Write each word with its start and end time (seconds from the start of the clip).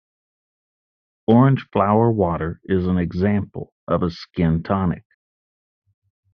Orange 1.27 1.67
flower 1.71 2.09
water 2.11 2.59
is 2.63 2.87
an 2.87 2.97
example 2.97 3.71
of 3.87 4.01
a 4.01 4.09
skin 4.09 4.63
tonic. 4.63 5.05